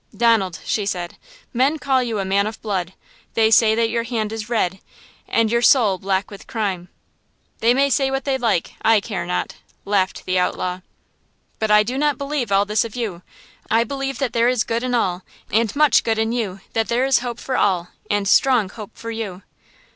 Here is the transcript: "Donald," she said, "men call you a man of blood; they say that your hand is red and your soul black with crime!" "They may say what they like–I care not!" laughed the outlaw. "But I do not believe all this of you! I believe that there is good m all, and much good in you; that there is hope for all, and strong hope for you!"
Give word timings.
"Donald," 0.17 0.61
she 0.65 0.83
said, 0.87 1.15
"men 1.53 1.77
call 1.77 2.01
you 2.01 2.17
a 2.17 2.25
man 2.25 2.47
of 2.47 2.59
blood; 2.63 2.93
they 3.35 3.51
say 3.51 3.75
that 3.75 3.91
your 3.91 4.01
hand 4.01 4.31
is 4.33 4.49
red 4.49 4.79
and 5.27 5.51
your 5.51 5.61
soul 5.61 5.99
black 5.99 6.31
with 6.31 6.47
crime!" 6.47 6.89
"They 7.59 7.75
may 7.75 7.91
say 7.91 8.09
what 8.09 8.25
they 8.25 8.35
like–I 8.39 8.99
care 8.99 9.27
not!" 9.27 9.57
laughed 9.85 10.25
the 10.25 10.39
outlaw. 10.39 10.79
"But 11.59 11.69
I 11.69 11.83
do 11.83 11.99
not 11.99 12.17
believe 12.17 12.51
all 12.51 12.65
this 12.65 12.83
of 12.83 12.95
you! 12.95 13.21
I 13.69 13.83
believe 13.83 14.17
that 14.17 14.33
there 14.33 14.49
is 14.49 14.63
good 14.63 14.83
m 14.83 14.95
all, 14.95 15.21
and 15.51 15.75
much 15.75 16.03
good 16.03 16.17
in 16.17 16.31
you; 16.31 16.61
that 16.73 16.87
there 16.87 17.05
is 17.05 17.19
hope 17.19 17.39
for 17.39 17.55
all, 17.55 17.89
and 18.09 18.27
strong 18.27 18.69
hope 18.69 18.97
for 18.97 19.11
you!" 19.11 19.43